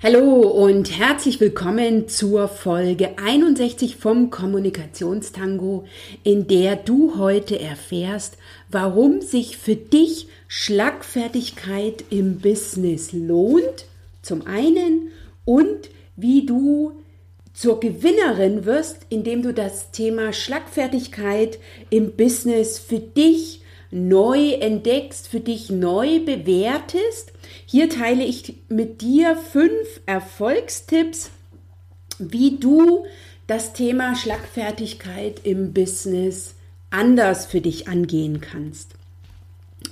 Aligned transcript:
Hallo 0.00 0.42
und 0.42 0.96
herzlich 0.96 1.40
willkommen 1.40 2.06
zur 2.06 2.46
Folge 2.46 3.18
61 3.18 3.96
vom 3.96 4.30
Kommunikationstango, 4.30 5.86
in 6.22 6.46
der 6.46 6.76
du 6.76 7.18
heute 7.18 7.58
erfährst, 7.58 8.36
warum 8.70 9.22
sich 9.22 9.56
für 9.56 9.74
dich 9.74 10.28
Schlagfertigkeit 10.46 12.04
im 12.10 12.38
Business 12.38 13.12
lohnt, 13.12 13.86
zum 14.22 14.46
einen, 14.46 15.08
und 15.44 15.90
wie 16.14 16.46
du 16.46 16.92
zur 17.52 17.80
Gewinnerin 17.80 18.66
wirst, 18.66 18.98
indem 19.08 19.42
du 19.42 19.52
das 19.52 19.90
Thema 19.90 20.32
Schlagfertigkeit 20.32 21.58
im 21.90 22.12
Business 22.12 22.78
für 22.78 23.00
dich 23.00 23.62
neu 23.90 24.52
entdeckst, 24.52 25.26
für 25.26 25.40
dich 25.40 25.70
neu 25.70 26.20
bewertest. 26.20 27.32
Hier 27.70 27.90
teile 27.90 28.24
ich 28.24 28.54
mit 28.70 29.02
dir 29.02 29.36
fünf 29.36 30.00
Erfolgstipps, 30.06 31.28
wie 32.18 32.56
du 32.56 33.04
das 33.46 33.74
Thema 33.74 34.16
Schlagfertigkeit 34.16 35.42
im 35.44 35.74
Business 35.74 36.54
anders 36.88 37.44
für 37.44 37.60
dich 37.60 37.86
angehen 37.86 38.40
kannst. 38.40 38.92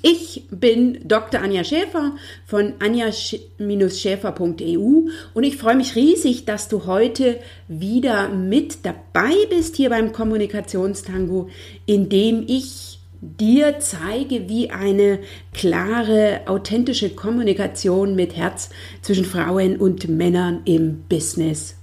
Ich 0.01 0.45
bin 0.51 1.07
Dr. 1.07 1.43
Anja 1.43 1.65
Schäfer 1.65 2.17
von 2.47 2.73
anja-schäfer.eu 2.79 5.11
und 5.35 5.45
ich 5.45 5.59
freue 5.59 5.77
mich 5.77 5.97
riesig, 5.97 6.47
dass 6.47 6.69
du 6.69 6.87
heute 6.87 7.41
wieder 7.69 8.31
mit 8.31 8.87
dabei 8.87 9.35
bist 9.51 9.77
hier 9.77 9.91
beim 9.91 10.13
Kommunikationstango, 10.13 11.51
in 11.85 12.09
dem 12.09 12.43
ich 12.49 12.96
dir 13.21 13.79
zeige, 13.81 14.49
wie 14.49 14.71
eine 14.71 15.19
klare, 15.53 16.43
authentische 16.47 17.11
Kommunikation 17.11 18.15
mit 18.15 18.37
Herz 18.37 18.71
zwischen 19.03 19.25
Frauen 19.25 19.77
und 19.77 20.09
Männern 20.09 20.63
im 20.65 21.03
Business 21.09 21.77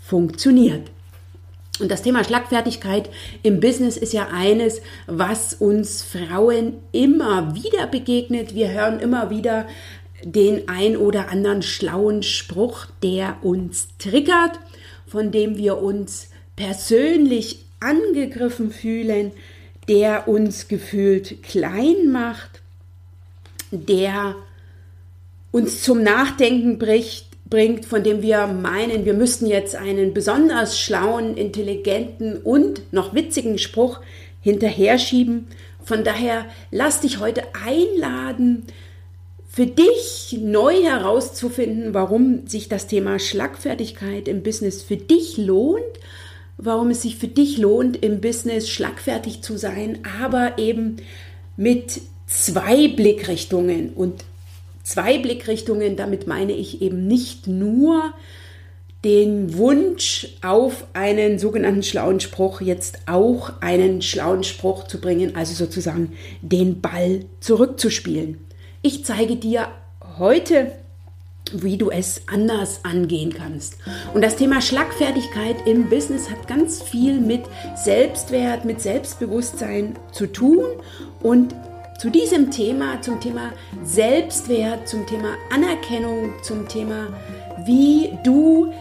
funktioniert. 0.00 0.90
Und 1.78 1.90
das 1.90 2.02
Thema 2.02 2.24
Schlagfertigkeit 2.24 3.10
im 3.42 3.60
Business 3.60 3.96
ist 3.96 4.14
ja 4.14 4.28
eines, 4.32 4.80
was 5.06 5.54
uns 5.54 6.02
Frauen 6.02 6.74
immer 6.92 7.54
wieder 7.54 7.86
begegnet. 7.86 8.54
Wir 8.54 8.70
hören 8.70 8.98
immer 8.98 9.28
wieder 9.28 9.66
den 10.24 10.68
ein 10.68 10.96
oder 10.96 11.28
anderen 11.28 11.62
schlauen 11.62 12.22
Spruch, 12.22 12.86
der 13.02 13.36
uns 13.42 13.88
triggert, 13.98 14.58
von 15.06 15.30
dem 15.30 15.58
wir 15.58 15.82
uns 15.82 16.30
persönlich 16.56 17.66
angegriffen 17.80 18.70
fühlen, 18.70 19.32
der 19.88 20.28
uns 20.28 20.68
gefühlt 20.68 21.42
klein 21.42 22.10
macht, 22.10 22.60
der 23.70 24.34
uns 25.52 25.82
zum 25.82 26.02
Nachdenken 26.02 26.78
bringt, 26.78 27.84
von 27.86 28.02
dem 28.02 28.22
wir 28.22 28.46
meinen, 28.46 29.04
wir 29.04 29.14
müssten 29.14 29.46
jetzt 29.46 29.76
einen 29.76 30.12
besonders 30.12 30.78
schlauen, 30.78 31.36
intelligenten 31.36 32.36
und 32.38 32.92
noch 32.92 33.14
witzigen 33.14 33.58
Spruch 33.58 34.00
hinterher 34.40 34.98
schieben. 34.98 35.46
Von 35.84 36.04
daher 36.04 36.46
lass 36.70 37.00
dich 37.00 37.20
heute 37.20 37.42
einladen, 37.64 38.64
für 39.48 39.66
dich 39.66 40.36
neu 40.38 40.82
herauszufinden, 40.82 41.94
warum 41.94 42.46
sich 42.46 42.68
das 42.68 42.88
Thema 42.88 43.18
Schlagfertigkeit 43.18 44.28
im 44.28 44.42
Business 44.42 44.82
für 44.82 44.98
dich 44.98 45.38
lohnt 45.38 45.82
warum 46.58 46.90
es 46.90 47.02
sich 47.02 47.16
für 47.16 47.28
dich 47.28 47.58
lohnt, 47.58 48.02
im 48.02 48.20
Business 48.20 48.68
schlagfertig 48.68 49.42
zu 49.42 49.56
sein, 49.56 49.98
aber 50.20 50.58
eben 50.58 50.96
mit 51.56 52.00
zwei 52.26 52.88
Blickrichtungen. 52.88 53.90
Und 53.90 54.24
zwei 54.82 55.18
Blickrichtungen, 55.18 55.96
damit 55.96 56.26
meine 56.26 56.52
ich 56.52 56.82
eben 56.82 57.06
nicht 57.06 57.46
nur 57.46 58.14
den 59.04 59.56
Wunsch 59.56 60.28
auf 60.42 60.86
einen 60.92 61.38
sogenannten 61.38 61.82
schlauen 61.82 62.18
Spruch, 62.18 62.60
jetzt 62.60 62.98
auch 63.06 63.52
einen 63.60 64.02
schlauen 64.02 64.42
Spruch 64.42 64.84
zu 64.84 65.00
bringen, 65.00 65.36
also 65.36 65.54
sozusagen 65.54 66.12
den 66.42 66.80
Ball 66.80 67.24
zurückzuspielen. 67.40 68.38
Ich 68.82 69.04
zeige 69.04 69.36
dir 69.36 69.68
heute 70.18 70.72
wie 71.52 71.76
du 71.76 71.90
es 71.90 72.22
anders 72.26 72.80
angehen 72.82 73.32
kannst. 73.32 73.76
Und 74.14 74.22
das 74.22 74.36
Thema 74.36 74.60
Schlagfertigkeit 74.60 75.66
im 75.66 75.88
Business 75.88 76.30
hat 76.30 76.48
ganz 76.48 76.82
viel 76.82 77.20
mit 77.20 77.44
Selbstwert, 77.76 78.64
mit 78.64 78.80
Selbstbewusstsein 78.80 79.98
zu 80.12 80.26
tun. 80.26 80.64
Und 81.22 81.54
zu 81.98 82.10
diesem 82.10 82.50
Thema, 82.50 83.00
zum 83.00 83.20
Thema 83.20 83.52
Selbstwert, 83.82 84.88
zum 84.88 85.06
Thema 85.06 85.34
Anerkennung, 85.52 86.34
zum 86.42 86.68
Thema, 86.68 87.08
wie 87.64 88.12
du 88.22 88.72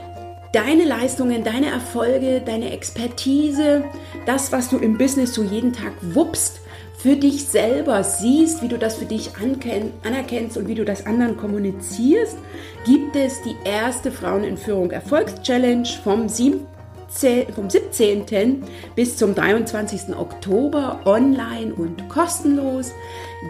deine 0.52 0.86
Leistungen, 0.86 1.44
deine 1.44 1.68
Erfolge, 1.68 2.42
deine 2.46 2.72
Expertise, 2.72 3.84
das, 4.26 4.52
was 4.52 4.70
du 4.70 4.78
im 4.78 4.98
Business 4.98 5.34
so 5.34 5.44
jeden 5.44 5.74
Tag 5.74 5.94
wuppst, 6.02 6.62
für 7.06 7.16
dich 7.16 7.46
selber 7.46 8.04
siehst, 8.04 8.62
wie 8.64 8.68
du 8.68 8.80
das 8.80 8.96
für 8.96 9.06
dich 9.06 9.30
anerkennst 10.04 10.58
und 10.58 10.68
wie 10.68 10.74
du 10.74 10.84
das 10.84 11.06
anderen 11.06 11.38
kommunizierst, 11.38 12.36
gibt 12.84 13.16
es 13.16 13.44
die 13.44 13.56
erste 13.64 14.12
Frauen 14.12 14.44
in 14.44 14.58
Führung 14.58 14.90
Erfolgschallenge 14.90 15.86
vom 16.04 16.28
17 16.28 16.66
vom 17.54 17.70
17. 17.70 18.64
bis 18.96 19.18
zum 19.18 19.36
23. 19.36 20.18
Oktober 20.18 21.02
online 21.06 21.76
und 21.76 22.10
kostenlos. 22.10 22.92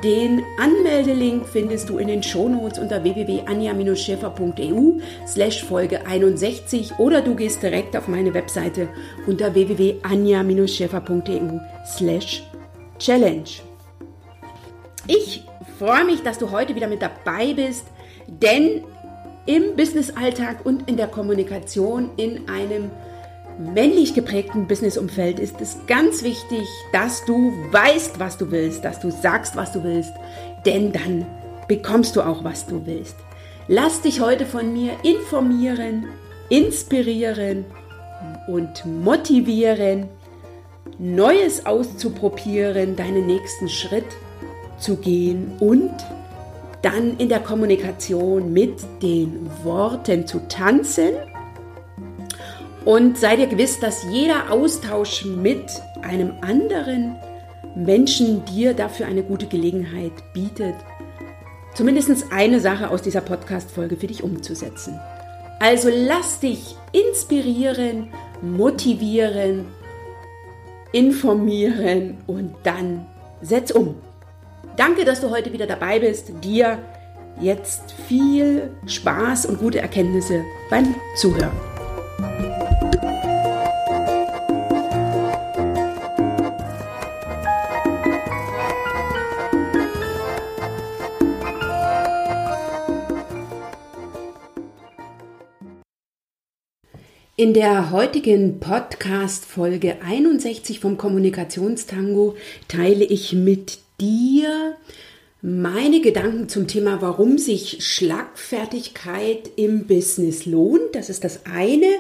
Den 0.03 0.44
Anmeldelink 0.59 1.47
findest 1.47 1.88
du 1.88 1.97
in 1.97 2.09
den 2.09 2.23
Shownotes 2.23 2.77
unter 2.77 3.03
www.anja-schäfer.eu 3.03 4.99
slash 5.25 5.63
Folge 5.63 6.05
61 6.05 6.99
oder 6.99 7.21
du 7.21 7.35
gehst 7.35 7.63
direkt 7.63 7.95
auf 7.95 8.09
meine 8.09 8.33
Webseite 8.33 8.89
unter 9.25 9.55
www.anja-schäfer.eu 9.55 11.59
slash 11.85 12.44
Challenge. 13.00 13.44
Ich 15.07 15.44
freue 15.78 16.06
mich, 16.06 16.23
dass 16.23 16.38
du 16.38 16.51
heute 16.51 16.75
wieder 16.75 16.88
mit 16.88 17.01
dabei 17.01 17.53
bist, 17.53 17.85
denn 18.28 18.83
im 19.45 19.75
Businessalltag 19.75 20.66
und 20.66 20.89
in 20.89 20.97
der 20.97 21.07
Kommunikation 21.07 22.09
in 22.17 22.50
einem 22.50 22.89
männlich 23.59 24.13
geprägten 24.13 24.67
Businessumfeld 24.67 25.39
ist 25.39 25.61
es 25.61 25.78
ganz 25.88 26.23
wichtig, 26.23 26.67
dass 26.91 27.23
du 27.25 27.53
weißt, 27.72 28.19
was 28.19 28.38
du 28.38 28.51
willst, 28.51 28.83
dass 28.83 29.00
du 29.00 29.12
sagst, 29.12 29.56
was 29.56 29.72
du 29.72 29.83
willst, 29.83 30.12
denn 30.66 30.91
dann 30.91 31.25
bekommst 31.67 32.16
du 32.16 32.22
auch, 32.22 32.44
was 32.44 32.66
du 32.66 32.85
willst. 32.85 33.16
Lass 33.67 34.01
dich 34.01 34.19
heute 34.19 34.45
von 34.45 34.73
mir 34.73 34.94
informieren, 35.03 36.07
inspirieren 36.50 37.66
und 38.47 38.85
motivieren 38.85 40.09
Neues 40.97 41.66
auszuprobieren, 41.66 42.95
deinen 42.95 43.28
nächsten 43.28 43.69
Schritt 43.69 44.06
zu 44.78 44.97
gehen 44.97 45.53
und 45.59 45.94
dann 46.81 47.17
in 47.17 47.29
der 47.29 47.39
Kommunikation 47.39 48.53
mit 48.53 48.79
den 49.01 49.50
Worten 49.63 50.28
zu 50.28 50.47
tanzen. 50.47 51.11
Und 52.85 53.17
sei 53.17 53.35
dir 53.35 53.47
gewiss, 53.47 53.79
dass 53.79 54.03
jeder 54.11 54.51
Austausch 54.51 55.25
mit 55.25 55.66
einem 56.03 56.33
anderen 56.41 57.16
Menschen 57.75 58.45
dir 58.45 58.73
dafür 58.73 59.07
eine 59.07 59.23
gute 59.23 59.47
Gelegenheit 59.47 60.13
bietet, 60.33 60.75
zumindest 61.73 62.27
eine 62.31 62.59
Sache 62.59 62.89
aus 62.89 63.01
dieser 63.01 63.22
Podcast-Folge 63.22 63.97
für 63.97 64.07
dich 64.07 64.23
umzusetzen. 64.23 65.00
Also 65.59 65.89
lass 65.91 66.39
dich 66.39 66.75
inspirieren, 66.91 68.09
motivieren 68.41 69.66
informieren 70.95 72.17
und 72.25 72.56
dann 72.63 73.06
setz 73.41 73.69
um. 73.72 73.95
Danke, 74.78 75.03
dass 75.03 75.19
du 75.19 75.29
heute 75.29 75.51
wieder 75.51 75.67
dabei 75.67 76.00
bist. 76.00 76.31
Dir 76.41 76.79
jetzt 77.41 77.94
viel 78.07 78.72
Spaß 78.85 79.45
und 79.47 79.59
gute 79.59 79.79
Erkenntnisse 79.79 80.44
beim 80.69 80.95
Zuhören. 81.18 81.51
In 97.37 97.53
der 97.53 97.91
heutigen 97.91 98.61
Podcast-Folge 98.61 99.97
61 100.01 100.79
vom 100.79 100.97
Kommunikationstango 100.97 102.37
teile 102.69 103.03
ich 103.03 103.33
mit 103.33 103.79
dir 103.99 104.77
meine 105.41 105.99
Gedanken 105.99 106.47
zum 106.47 106.69
Thema, 106.69 107.01
warum 107.01 107.37
sich 107.37 107.85
Schlagfertigkeit 107.85 109.51
im 109.57 109.85
Business 109.85 110.45
lohnt. 110.45 110.95
Das 110.95 111.09
ist 111.09 111.25
das 111.25 111.45
eine. 111.45 111.97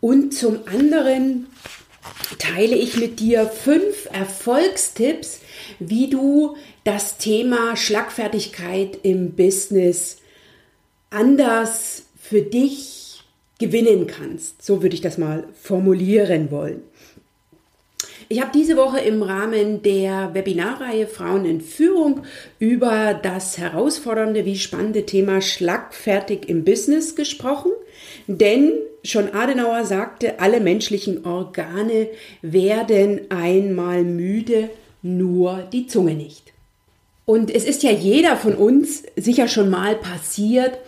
Und 0.00 0.34
zum 0.34 0.66
anderen 0.66 1.46
teile 2.40 2.74
ich 2.74 2.96
mit 2.96 3.20
dir 3.20 3.46
fünf 3.46 4.08
Erfolgstipps, 4.12 5.42
wie 5.78 6.10
du 6.10 6.56
das 6.82 7.18
Thema 7.18 7.76
Schlagfertigkeit 7.76 8.98
im 9.04 9.36
Business 9.36 10.16
anders 11.10 12.06
für 12.20 12.42
dich 12.42 12.91
gewinnen 13.62 14.08
kannst. 14.08 14.62
So 14.62 14.82
würde 14.82 14.94
ich 14.94 15.00
das 15.00 15.18
mal 15.18 15.44
formulieren 15.54 16.50
wollen. 16.50 16.82
Ich 18.28 18.40
habe 18.40 18.50
diese 18.52 18.76
Woche 18.76 18.98
im 19.00 19.22
Rahmen 19.22 19.82
der 19.82 20.30
Webinarreihe 20.32 21.06
Frauen 21.06 21.44
in 21.44 21.60
Führung 21.60 22.22
über 22.58 23.14
das 23.22 23.58
herausfordernde 23.58 24.44
wie 24.44 24.56
spannende 24.56 25.06
Thema 25.06 25.40
Schlagfertig 25.40 26.48
im 26.48 26.64
Business 26.64 27.14
gesprochen. 27.14 27.70
Denn 28.26 28.72
schon 29.04 29.32
Adenauer 29.32 29.84
sagte, 29.84 30.40
alle 30.40 30.60
menschlichen 30.60 31.24
Organe 31.24 32.08
werden 32.40 33.30
einmal 33.30 34.02
müde, 34.02 34.70
nur 35.02 35.68
die 35.72 35.86
Zunge 35.86 36.14
nicht. 36.14 36.52
Und 37.24 37.54
es 37.54 37.64
ist 37.64 37.82
ja 37.82 37.90
jeder 37.90 38.36
von 38.36 38.54
uns 38.54 39.04
sicher 39.14 39.46
schon 39.46 39.70
mal 39.70 39.94
passiert, 39.94 40.78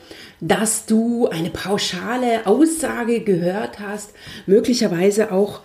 dass 0.46 0.84
du 0.84 1.26
eine 1.28 1.48
pauschale 1.48 2.46
Aussage 2.46 3.20
gehört 3.20 3.80
hast, 3.80 4.10
möglicherweise 4.46 5.32
auch 5.32 5.60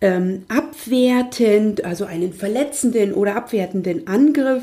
ähm, 0.00 0.44
abwertend, 0.46 1.84
also 1.84 2.04
einen 2.04 2.32
verletzenden 2.32 3.12
oder 3.12 3.34
abwertenden 3.34 4.06
Angriff. 4.06 4.62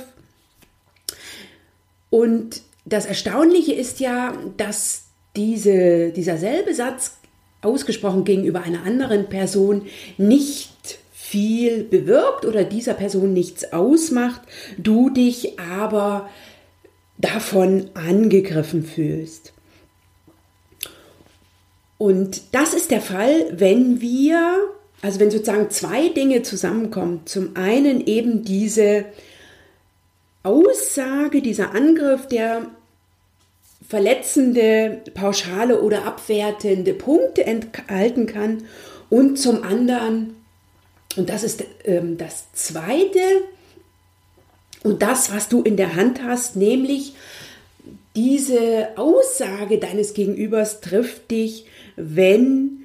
Und 2.10 2.62
das 2.86 3.06
Erstaunliche 3.06 3.74
ist 3.74 4.00
ja, 4.00 4.34
dass 4.56 5.08
diese, 5.36 6.12
dieser 6.12 6.38
selbe 6.38 6.74
Satz 6.74 7.18
ausgesprochen 7.62 8.24
gegenüber 8.24 8.64
einer 8.64 8.84
anderen 8.86 9.28
Person 9.28 9.84
nicht 10.18 11.00
viel 11.12 11.84
bewirkt 11.84 12.46
oder 12.46 12.64
dieser 12.64 12.94
Person 12.94 13.34
nichts 13.34 13.74
ausmacht, 13.74 14.42
du 14.78 15.10
dich 15.10 15.60
aber 15.60 16.30
davon 17.22 17.90
angegriffen 17.94 18.84
fühlst. 18.84 19.54
Und 21.98 22.42
das 22.52 22.74
ist 22.74 22.90
der 22.90 23.02
Fall, 23.02 23.48
wenn 23.52 24.02
wir, 24.02 24.58
also 25.02 25.20
wenn 25.20 25.30
sozusagen 25.30 25.70
zwei 25.70 26.10
Dinge 26.10 26.42
zusammenkommen. 26.42 27.22
Zum 27.26 27.56
einen 27.56 28.06
eben 28.08 28.44
diese 28.44 29.06
Aussage, 30.42 31.44
dieser 31.44 31.76
Angriff, 31.76 32.28
der 32.28 32.66
verletzende, 33.88 35.02
pauschale 35.14 35.82
oder 35.82 36.06
abwertende 36.06 36.94
Punkte 36.94 37.46
enthalten 37.46 38.26
kann 38.26 38.64
und 39.10 39.38
zum 39.38 39.64
anderen, 39.64 40.36
und 41.18 41.30
das 41.30 41.44
ist 41.44 41.64
ähm, 41.84 42.18
das 42.18 42.52
Zweite, 42.54 43.20
und 44.84 45.02
das, 45.02 45.34
was 45.34 45.48
du 45.48 45.62
in 45.62 45.78
der 45.78 45.96
Hand 45.96 46.24
hast, 46.24 46.56
nämlich 46.56 47.14
diese 48.16 48.90
Aussage 48.96 49.78
deines 49.78 50.14
Gegenübers 50.14 50.82
trifft 50.82 51.30
dich, 51.32 51.66
wenn 51.96 52.84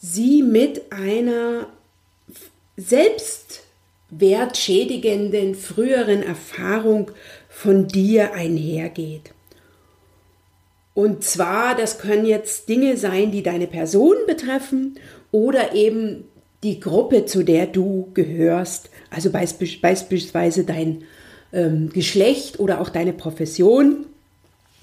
sie 0.00 0.42
mit 0.42 0.92
einer 0.92 1.68
selbstwertschädigenden 2.76 5.54
früheren 5.54 6.22
Erfahrung 6.22 7.10
von 7.48 7.88
dir 7.88 8.34
einhergeht. 8.34 9.32
Und 10.94 11.24
zwar, 11.24 11.74
das 11.76 11.98
können 11.98 12.26
jetzt 12.26 12.68
Dinge 12.68 12.96
sein, 12.96 13.30
die 13.30 13.42
deine 13.42 13.68
Person 13.68 14.16
betreffen 14.26 14.98
oder 15.30 15.74
eben 15.74 16.27
die 16.62 16.80
Gruppe, 16.80 17.24
zu 17.24 17.42
der 17.42 17.66
du 17.66 18.10
gehörst. 18.14 18.90
Also 19.10 19.30
beispielsweise 19.30 20.64
dein 20.64 21.04
ähm, 21.52 21.90
Geschlecht 21.90 22.60
oder 22.60 22.80
auch 22.80 22.88
deine 22.88 23.12
Profession. 23.12 24.06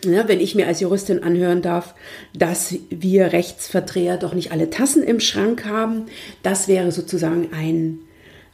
Ja, 0.04 0.28
wenn 0.28 0.40
ich 0.40 0.56
mir 0.56 0.68
als 0.68 0.82
Juristin 0.82 1.24
anhören 1.24 1.62
darf, 1.62 1.96
dass 2.34 2.76
wir 2.90 3.34
Rechtsvertreter 3.34 4.18
doch 4.18 4.34
nicht 4.34 4.52
alle 4.52 4.70
Tassen 4.70 5.04
im 5.04 5.20
Schrank 5.20 5.66
haben, 5.66 6.06
das 6.44 6.68
wäre 6.68 6.92
sozusagen 6.92 7.50
ein, 7.54 8.00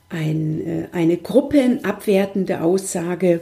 ein, 0.10 0.62
äh, 0.66 0.88
eine 0.92 1.18
gruppenabwertende 1.18 2.62
Aussage 2.62 3.42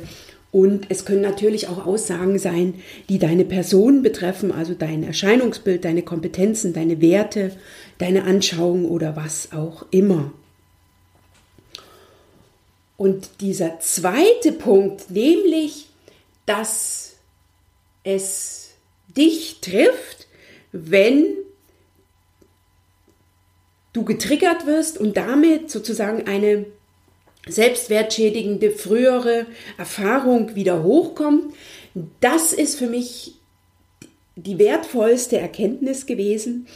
und 0.51 0.87
es 0.89 1.05
können 1.05 1.21
natürlich 1.21 1.67
auch 1.67 1.85
Aussagen 1.85 2.39
sein, 2.39 2.81
die 3.07 3.19
deine 3.19 3.45
Person 3.45 4.01
betreffen, 4.01 4.51
also 4.51 4.73
dein 4.73 5.03
Erscheinungsbild, 5.03 5.85
deine 5.85 6.01
Kompetenzen, 6.01 6.73
deine 6.73 7.01
Werte, 7.01 7.55
deine 7.99 8.23
Anschauung 8.23 8.85
oder 8.85 9.15
was 9.15 9.51
auch 9.51 9.85
immer. 9.91 10.31
Und 12.97 13.29
dieser 13.41 13.79
zweite 13.79 14.51
Punkt, 14.51 15.11
nämlich, 15.11 15.87
dass 16.45 17.15
es 18.03 18.71
dich 19.15 19.61
trifft, 19.61 20.27
wenn 20.71 21.25
du 23.93 24.03
getriggert 24.03 24.65
wirst 24.65 24.97
und 24.97 25.15
damit 25.15 25.69
sozusagen 25.69 26.27
eine 26.27 26.65
selbstwertschädigende 27.51 28.71
frühere 28.71 29.45
Erfahrung 29.77 30.55
wieder 30.55 30.83
hochkommt. 30.83 31.53
Das 32.19 32.53
ist 32.53 32.77
für 32.77 32.87
mich 32.87 33.35
die 34.35 34.59
wertvollste 34.59 35.37
Erkenntnis 35.37 36.05
gewesen, 36.05 36.67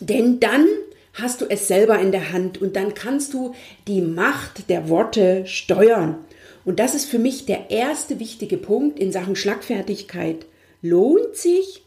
denn 0.00 0.38
dann 0.40 0.66
hast 1.14 1.40
du 1.40 1.46
es 1.46 1.66
selber 1.66 1.98
in 1.98 2.12
der 2.12 2.32
Hand 2.32 2.60
und 2.60 2.76
dann 2.76 2.94
kannst 2.94 3.32
du 3.32 3.54
die 3.88 4.02
Macht 4.02 4.68
der 4.68 4.88
Worte 4.88 5.46
steuern. 5.46 6.18
Und 6.64 6.78
das 6.78 6.94
ist 6.94 7.06
für 7.06 7.18
mich 7.18 7.46
der 7.46 7.70
erste 7.70 8.20
wichtige 8.20 8.58
Punkt 8.58 8.98
in 8.98 9.12
Sachen 9.12 9.36
Schlagfertigkeit. 9.36 10.46
Lohnt 10.82 11.36
sich, 11.36 11.82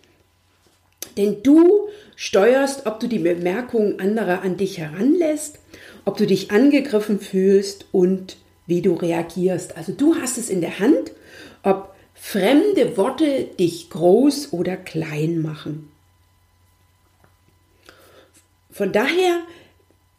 denn 1.18 1.44
du 1.44 1.90
steuerst, 2.16 2.86
ob 2.86 3.00
du 3.00 3.08
die 3.08 3.20
Bemerkungen 3.20 4.00
anderer 4.00 4.42
an 4.42 4.58
dich 4.58 4.78
heranlässt 4.78 5.60
ob 6.06 6.18
du 6.18 6.26
dich 6.26 6.52
angegriffen 6.52 7.20
fühlst 7.20 7.86
und 7.92 8.38
wie 8.68 8.82
du 8.82 8.94
reagierst. 8.94 9.78
Also 9.78 9.92
du 9.92 10.16
hast 10.16 10.38
es 10.38 10.50
in 10.50 10.62
der 10.62 10.80
Hand, 10.80 11.12
ob 11.64 11.94
fremde 12.14 12.98
Worte 12.98 13.46
dich 13.60 13.90
groß 13.90 14.54
oder 14.54 14.78
klein 14.78 15.42
machen. 15.42 15.90
Von 18.72 18.92
daher 18.92 19.42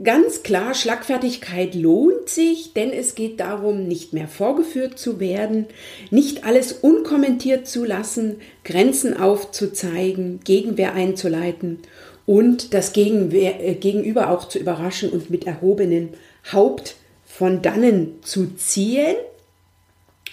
ganz 0.03 0.43
klar, 0.43 0.75
Schlagfertigkeit 0.75 1.75
lohnt 1.75 2.29
sich, 2.29 2.73
denn 2.73 2.91
es 2.91 3.15
geht 3.15 3.39
darum, 3.41 3.87
nicht 3.87 4.13
mehr 4.13 4.29
vorgeführt 4.29 4.99
zu 4.99 5.21
werden, 5.21 5.67
nicht 6.11 6.45
alles 6.45 6.73
unkommentiert 6.73 7.67
zu 7.67 7.85
lassen, 7.85 8.41
Grenzen 8.65 9.17
aufzuzeigen, 9.17 10.41
Gegenwehr 10.45 10.95
einzuleiten 10.95 11.79
und 12.27 12.75
das 12.75 12.95
äh, 12.97 13.75
Gegenüber 13.75 14.31
auch 14.31 14.49
zu 14.49 14.59
überraschen 14.59 15.11
und 15.11 15.31
mit 15.31 15.47
erhobenem 15.47 16.11
Haupt 16.53 16.97
von 17.25 17.63
dannen 17.63 18.19
zu 18.23 18.55
ziehen. 18.57 19.17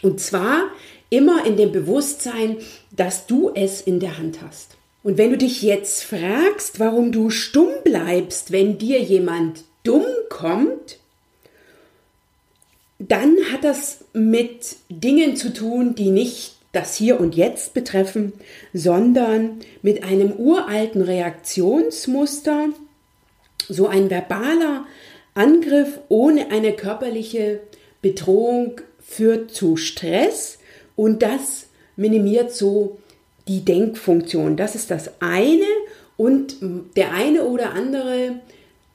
Und 0.01 0.20
zwar 0.20 0.63
immer 1.10 1.46
in 1.46 1.58
dem 1.58 1.72
Bewusstsein, 1.72 2.58
dass 2.96 3.27
du 3.27 3.51
es 3.53 3.82
in 3.82 4.00
der 4.00 4.17
Hand 4.17 4.41
hast. 4.41 4.77
Und 5.03 5.17
wenn 5.17 5.32
du 5.32 5.38
dich 5.38 5.62
jetzt 5.62 6.03
fragst, 6.03 6.79
warum 6.79 7.12
du 7.12 7.29
stumm 7.29 7.70
bleibst, 7.84 8.51
wenn 8.51 8.77
dir 8.77 9.00
jemand 9.00 9.63
dumm 9.84 10.06
kommt, 10.29 11.00
dann 13.00 13.38
hat 13.53 13.63
das 13.63 14.00
mit 14.13 14.75
Dingen 14.89 15.36
zu 15.36 15.53
tun, 15.53 15.96
die 15.96 16.10
nicht 16.10 16.56
das 16.71 16.95
Hier 16.95 17.19
und 17.19 17.36
Jetzt 17.36 17.74
betreffen, 17.74 18.33
sondern 18.74 19.59
mit 19.81 20.03
einem 20.03 20.33
uralten 20.33 21.01
Reaktionsmuster, 21.01 22.69
so 23.67 23.88
ein 23.88 24.09
verbaler 24.09 24.86
Angriff 25.33 26.00
ohne 26.09 26.51
eine 26.51 26.74
körperliche 26.74 27.62
Bedrohung 28.01 28.81
führt 29.00 29.51
zu 29.51 29.77
Stress 29.77 30.59
und 30.95 31.21
das 31.21 31.67
minimiert 31.95 32.53
so 32.53 33.00
die 33.47 33.63
Denkfunktion. 33.63 34.57
Das 34.57 34.75
ist 34.75 34.91
das 34.91 35.12
eine 35.19 35.65
und 36.17 36.57
der 36.95 37.13
eine 37.13 37.43
oder 37.45 37.74
andere 37.74 38.39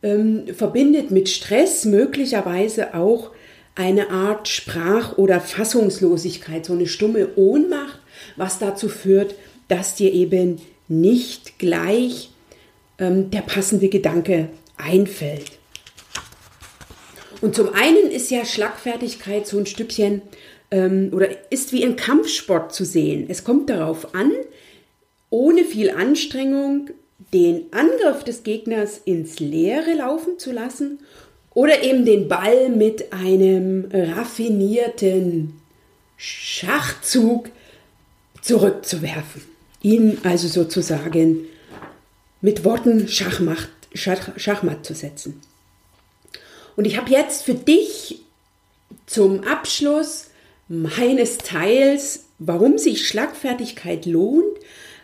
ähm, 0.03 0.47
verbindet 0.55 1.11
mit 1.11 1.29
Stress 1.29 1.85
möglicherweise 1.85 2.95
auch 2.95 3.31
eine 3.75 4.11
Art 4.11 4.49
Sprach- 4.49 5.17
oder 5.17 5.41
Fassungslosigkeit, 5.41 6.67
so 6.67 6.75
eine 6.75 6.87
stumme 6.87 7.29
Ohnmacht, 7.37 8.01
was 8.37 8.59
dazu 8.59 8.89
führt, 8.89 9.35
dass 9.69 9.95
dir 9.95 10.13
eben 10.13 10.61
nicht 10.89 11.59
gleich 11.59 12.31
ähm, 12.99 13.31
der 13.31 13.41
passende 13.41 13.89
Gedanke 13.89 14.49
einfällt. 14.77 15.53
Und 17.41 17.57
zum 17.57 17.73
einen 17.75 18.11
ist 18.11 18.31
ja 18.31 18.45
Schlagfertigkeit 18.45 19.47
so 19.47 19.59
ein 19.59 19.67
Stückchen 19.67 20.23
ähm, 20.71 21.11
oder 21.13 21.29
ist 21.51 21.73
wie 21.73 21.85
ein 21.85 21.97
Kampfsport 21.97 22.75
zu 22.75 22.85
sehen. 22.85 23.27
Es 23.29 23.43
kommt 23.43 23.71
darauf 23.71 24.15
an, 24.15 24.33
ohne 25.31 25.65
viel 25.65 25.91
Anstrengung 25.91 26.91
den 27.33 27.67
Angriff 27.73 28.25
des 28.25 28.43
Gegners 28.43 29.01
ins 29.05 29.41
Leere 29.41 29.95
laufen 29.95 30.39
zu 30.39 30.53
lassen 30.53 30.99
oder 31.55 31.83
eben 31.83 32.05
den 32.05 32.29
Ball 32.29 32.69
mit 32.69 33.13
einem 33.13 33.89
raffinierten 33.93 35.61
Schachzug 36.17 37.51
zurückzuwerfen. 38.41 39.43
ihn 39.83 40.19
also 40.23 40.49
sozusagen 40.49 41.47
mit 42.41 42.65
Worten 42.65 43.09
Schachmatt, 43.09 43.69
Schach, 43.95 44.31
Schachmatt 44.37 44.87
zu 44.87 44.95
setzen. 44.95 45.41
Und 46.77 46.87
ich 46.87 46.97
habe 46.97 47.11
jetzt 47.11 47.43
für 47.45 47.55
dich 47.55 48.23
zum 49.07 49.45
Abschluss 49.45 50.31
meines 50.69 51.39
Teils, 51.39 52.27
warum 52.39 52.79
sich 52.79 53.07
Schlagfertigkeit 53.07 54.07
lohnt, 54.07 54.59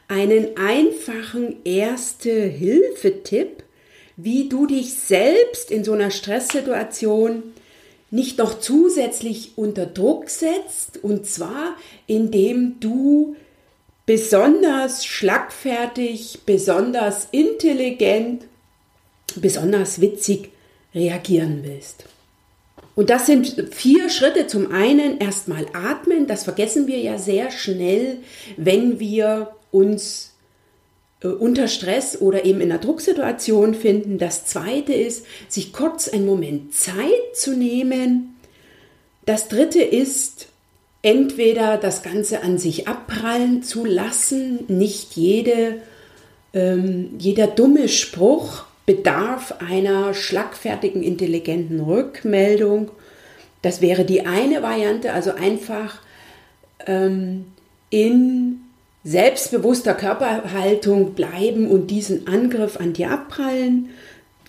einen 0.09 0.57
einfachen 0.57 1.57
Erste-Hilfe-Tipp, 1.64 3.62
wie 4.18 4.48
du 4.48 4.66
dich 4.66 4.94
selbst 4.94 5.70
in 5.70 5.84
so 5.84 5.92
einer 5.92 6.10
Stresssituation 6.10 7.44
nicht 8.10 8.38
noch 8.38 8.58
zusätzlich 8.58 9.52
unter 9.56 9.87
Druck 9.87 10.28
setzt, 10.28 11.02
und 11.02 11.26
zwar 11.26 11.76
indem 12.06 12.80
du 12.80 13.37
besonders 14.06 15.06
schlagfertig, 15.06 16.40
besonders 16.44 17.28
intelligent, 17.30 18.44
besonders 19.37 20.00
witzig 20.00 20.50
reagieren 20.94 21.60
willst. 21.62 22.04
Und 22.96 23.10
das 23.10 23.26
sind 23.26 23.68
vier 23.70 24.10
Schritte. 24.10 24.48
Zum 24.48 24.72
einen 24.72 25.18
erstmal 25.18 25.66
atmen. 25.72 26.26
Das 26.26 26.42
vergessen 26.42 26.88
wir 26.88 26.98
ja 26.98 27.18
sehr 27.18 27.52
schnell, 27.52 28.18
wenn 28.56 28.98
wir 28.98 29.54
uns 29.70 30.32
unter 31.26 31.66
Stress 31.66 32.20
oder 32.20 32.44
eben 32.44 32.60
in 32.60 32.70
einer 32.70 32.80
Drucksituation 32.80 33.75
finden. 33.75 34.18
Das 34.18 34.46
zweite 34.46 34.92
ist, 34.92 35.26
sich 35.48 35.72
kurz 35.72 36.08
einen 36.08 36.26
Moment 36.26 36.75
Zeit 36.75 37.34
zu 37.34 37.56
nehmen. 37.56 38.37
Das 39.26 39.48
dritte 39.48 39.82
ist, 39.82 40.46
entweder 41.02 41.76
das 41.76 42.02
Ganze 42.02 42.42
an 42.42 42.58
sich 42.58 42.87
abprallen 42.87 43.62
zu 43.62 43.84
lassen, 43.84 44.60
nicht 44.68 45.16
jede, 45.16 45.82
ähm, 46.54 47.10
jeder 47.18 47.48
dumme 47.48 47.88
Spruch 47.88 48.64
bedarf 48.87 49.56
einer 49.58 50.14
schlagfertigen, 50.14 51.02
intelligenten 51.02 51.80
Rückmeldung. 51.80 52.90
Das 53.60 53.80
wäre 53.80 54.04
die 54.04 54.25
eine 54.25 54.62
Variante, 54.62 55.12
also 55.12 55.32
einfach 55.32 56.00
ähm, 56.87 57.46
in 57.90 58.60
selbstbewusster 59.08 59.94
Körperhaltung 59.94 61.14
bleiben 61.14 61.66
und 61.70 61.90
diesen 61.90 62.26
Angriff 62.26 62.76
an 62.76 62.92
dir 62.92 63.10
abprallen 63.10 63.88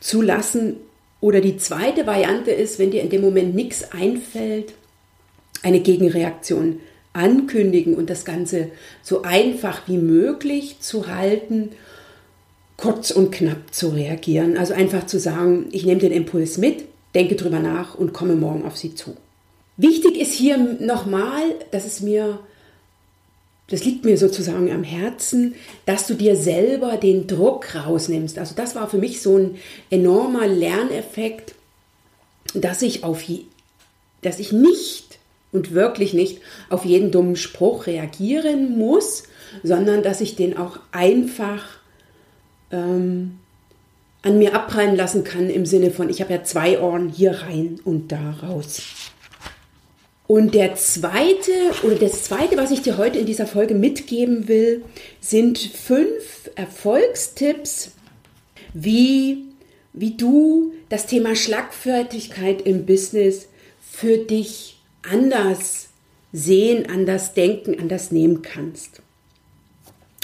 zu 0.02 0.22
lassen. 0.22 0.76
Oder 1.22 1.40
die 1.40 1.56
zweite 1.56 2.06
Variante 2.06 2.52
ist, 2.52 2.78
wenn 2.78 2.92
dir 2.92 3.02
in 3.02 3.10
dem 3.10 3.22
Moment 3.22 3.56
nichts 3.56 3.92
einfällt, 3.94 4.74
eine 5.64 5.80
Gegenreaktion 5.80 6.80
ankündigen 7.14 7.96
und 7.96 8.10
das 8.10 8.26
Ganze 8.26 8.72
so 9.02 9.22
einfach 9.22 9.88
wie 9.88 9.98
möglich 9.98 10.82
zu 10.82 11.08
halten, 11.08 11.70
kurz 12.76 13.12
und 13.12 13.32
knapp 13.32 13.74
zu 13.74 13.90
reagieren. 13.90 14.58
Also 14.58 14.74
einfach 14.74 15.06
zu 15.06 15.20
sagen, 15.20 15.68
ich 15.72 15.86
nehme 15.86 16.02
den 16.02 16.12
Impuls 16.12 16.58
mit, 16.58 16.84
denke 17.16 17.36
drüber 17.36 17.60
nach 17.60 17.96
und 17.96 18.12
komme 18.12 18.36
morgen 18.36 18.66
auf 18.66 18.76
Sie 18.76 18.94
zu. 18.94 19.16
Wichtig 19.78 20.20
ist 20.20 20.34
hier 20.34 20.58
nochmal, 20.58 21.44
dass 21.72 21.86
es 21.86 22.02
mir 22.02 22.40
das 23.70 23.86
liegt 23.86 24.04
mir 24.04 24.18
sozusagen 24.18 24.72
am 24.72 24.84
Herzen, 24.84 25.56
dass 25.86 26.08
du 26.08 26.16
dir 26.16 26.36
selber 26.36 26.98
den 26.98 27.28
Druck 27.28 27.76
rausnimmst. 27.76 28.40
Also 28.40 28.56
das 28.56 28.76
war 28.76 28.90
für 28.90 28.98
mich 28.98 29.22
so 29.22 29.38
ein 29.38 29.56
enormer 29.90 30.48
Lerneffekt, 30.48 31.56
dass 32.54 32.82
ich 32.82 33.04
auf 33.04 33.24
dass 34.22 34.40
ich 34.40 34.52
nicht 34.52 35.20
und 35.52 35.74
wirklich 35.74 36.14
nicht 36.14 36.42
auf 36.70 36.84
jeden 36.84 37.12
dummen 37.12 37.36
Spruch 37.36 37.88
reagieren 37.88 38.78
muss, 38.78 39.24
sondern 39.64 40.04
dass 40.04 40.22
ich 40.22 40.36
den 40.36 40.58
auch 40.58 40.80
einfach 40.92 41.64
ähm, 42.72 43.40
an 44.22 44.38
mir 44.38 44.54
abprallen 44.54 44.96
lassen 44.96 45.24
kann 45.24 45.50
im 45.50 45.66
Sinne 45.66 45.92
von, 45.92 46.10
ich 46.10 46.22
habe 46.22 46.34
ja 46.34 46.44
zwei 46.44 46.80
Ohren 46.80 47.10
hier 47.10 47.42
rein 47.42 47.80
und 47.84 48.12
da 48.12 48.32
raus. 48.44 48.82
Und 50.30 50.54
der 50.54 50.76
zweite 50.76 51.52
oder 51.82 51.96
das 51.96 52.26
zweite, 52.26 52.56
was 52.56 52.70
ich 52.70 52.84
dir 52.84 53.00
heute 53.00 53.18
in 53.18 53.26
dieser 53.26 53.48
Folge 53.48 53.74
mitgeben 53.74 54.48
will, 54.48 54.84
sind 55.20 55.58
fünf 55.58 56.52
Erfolgstipps, 56.54 57.94
wie, 58.76 59.46
wie 59.92 60.16
du 60.16 60.74
das 60.88 61.08
Thema 61.08 61.36
Schlagfertigkeit 61.36 62.62
im 62.62 62.86
Business 62.86 63.48
für 63.82 64.20
dich 64.20 64.78
anders 65.02 65.90
sehen, 66.32 66.88
anders 66.88 67.34
denken, 67.34 67.80
anders 67.80 68.12
nehmen 68.12 68.44
kannst. 68.44 69.02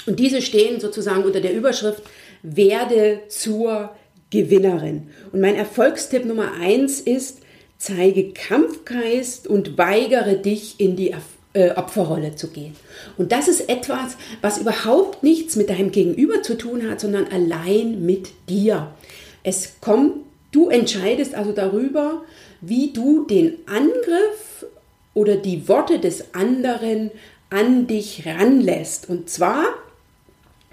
Und 0.06 0.20
diese 0.20 0.40
stehen 0.40 0.78
sozusagen 0.78 1.24
unter 1.24 1.40
der 1.40 1.52
Überschrift 1.52 2.04
Werde 2.44 3.22
zur 3.26 3.90
Gewinnerin. 4.30 5.08
Und 5.32 5.40
mein 5.40 5.56
Erfolgstipp 5.56 6.26
Nummer 6.26 6.52
eins 6.52 7.00
ist, 7.00 7.40
zeige 7.78 8.32
Kampfgeist 8.32 9.46
und 9.46 9.78
weigere 9.78 10.36
dich 10.36 10.78
in 10.78 10.96
die 10.96 11.14
äh, 11.52 11.70
Opferrolle 11.70 12.36
zu 12.36 12.48
gehen. 12.48 12.76
Und 13.16 13.32
das 13.32 13.48
ist 13.48 13.68
etwas, 13.68 14.16
was 14.40 14.58
überhaupt 14.58 15.22
nichts 15.22 15.56
mit 15.56 15.70
deinem 15.70 15.90
Gegenüber 15.90 16.42
zu 16.42 16.56
tun 16.56 16.88
hat, 16.88 17.00
sondern 17.00 17.26
allein 17.28 18.04
mit 18.04 18.30
dir. 18.48 18.94
Es 19.42 19.80
kommt, 19.80 20.16
du 20.52 20.68
entscheidest 20.68 21.34
also 21.34 21.52
darüber, 21.52 22.22
wie 22.60 22.92
du 22.92 23.26
den 23.26 23.54
Angriff 23.66 24.66
oder 25.14 25.36
die 25.36 25.68
Worte 25.68 25.98
des 25.98 26.34
anderen 26.34 27.10
an 27.50 27.86
dich 27.86 28.26
ranlässt. 28.26 29.08
Und 29.08 29.30
zwar, 29.30 29.64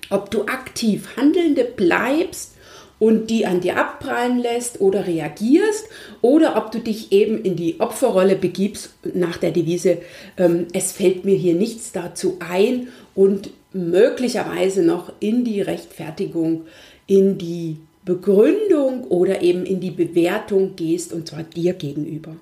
ob 0.10 0.32
du 0.32 0.46
aktiv 0.46 1.16
Handelnde 1.16 1.64
bleibst 1.64 2.54
und 3.04 3.30
die 3.30 3.46
an 3.46 3.60
dir 3.60 3.76
abprallen 3.76 4.40
lässt 4.40 4.80
oder 4.80 5.06
reagierst 5.06 5.90
oder 6.22 6.56
ob 6.56 6.72
du 6.72 6.80
dich 6.80 7.12
eben 7.12 7.44
in 7.44 7.58
die 7.58 7.82
Opferrolle 7.82 8.38
begibst 8.38 8.92
nach 9.14 9.36
der 9.36 9.52
Devise, 9.52 9.98
ähm, 10.38 10.68
es 10.72 10.94
fällt 10.94 11.26
mir 11.26 11.36
hier 11.36 11.54
nichts 11.54 11.92
dazu 11.92 12.38
ein 12.40 12.88
und 13.14 13.50
möglicherweise 13.74 14.84
noch 14.84 15.12
in 15.20 15.44
die 15.44 15.60
Rechtfertigung, 15.60 16.62
in 17.06 17.38
die 17.38 17.76
Begründung 18.06 19.04
oder 19.10 19.42
eben 19.42 19.66
in 19.66 19.82
die 19.82 19.92
Bewertung 19.92 20.78
gehst 20.78 21.12
und 21.12 21.28
zwar 21.28 21.44
dir 21.44 21.74
gegenüber. 21.74 22.38